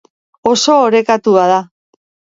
[0.51, 1.61] Oso orekatua da.